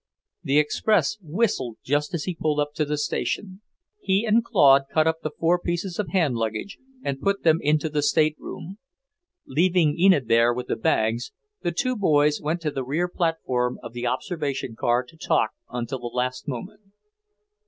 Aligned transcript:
The 0.41 0.57
express 0.57 1.19
whistled 1.21 1.77
just 1.83 2.15
as 2.15 2.23
he 2.23 2.33
pulled 2.33 2.59
up 2.59 2.71
at 2.79 2.87
the 2.87 2.97
station. 2.97 3.61
He 4.01 4.25
and 4.25 4.43
Claude 4.43 4.85
caught 4.91 5.05
up 5.05 5.21
the 5.21 5.29
four 5.29 5.59
pieces 5.59 5.99
of 5.99 6.07
hand 6.09 6.33
luggage 6.37 6.79
and 7.03 7.21
put 7.21 7.43
them 7.43 7.59
in 7.61 7.77
the 7.77 8.01
stateroom. 8.01 8.79
Leaving 9.45 9.95
Enid 9.99 10.27
there 10.27 10.55
with 10.55 10.65
the 10.69 10.75
bags, 10.75 11.31
the 11.61 11.71
two 11.71 11.95
boys 11.95 12.41
went 12.41 12.61
to 12.61 12.71
the 12.71 12.83
rear 12.83 13.07
platform 13.07 13.77
of 13.83 13.93
the 13.93 14.07
observation 14.07 14.75
car 14.75 15.03
to 15.03 15.15
talk 15.15 15.51
until 15.69 15.99
the 15.99 16.07
last 16.07 16.47
moment. 16.47 16.81